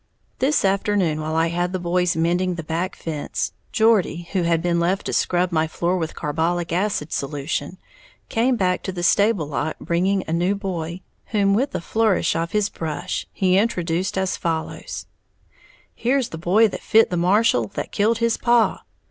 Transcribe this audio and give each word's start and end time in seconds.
"]This 0.39 0.65
afternoon 0.65 1.21
while 1.21 1.35
I 1.35 1.49
had 1.49 1.73
the 1.73 1.79
boys 1.79 2.15
mending 2.15 2.55
the 2.55 2.63
back 2.63 2.95
fence, 2.95 3.53
Geordie, 3.71 4.27
who 4.31 4.41
had 4.41 4.59
been 4.59 4.79
left 4.79 5.05
to 5.05 5.13
scrub 5.13 5.51
my 5.51 5.67
floor 5.67 5.95
with 5.95 6.15
carbolic 6.15 6.71
acid 6.73 7.13
solution, 7.13 7.77
came 8.27 8.55
back 8.55 8.81
to 8.81 8.91
the 8.91 9.03
stable 9.03 9.45
lot 9.45 9.77
bringing 9.79 10.23
a 10.27 10.33
new 10.33 10.55
boy, 10.55 11.01
whom 11.27 11.53
with 11.53 11.75
a 11.75 11.81
flourish 11.81 12.35
of 12.35 12.51
his 12.51 12.67
brush 12.67 13.27
he 13.31 13.59
introduced 13.59 14.17
as 14.17 14.37
follows: 14.37 15.05
"Here's 15.93 16.29
the 16.29 16.39
boy 16.39 16.67
that 16.69 16.81
fit 16.81 17.11
the 17.11 17.15
marshal 17.17 17.67
that 17.67 17.91
kilt 17.91 18.17
his 18.17 18.37
paw. 18.37 18.81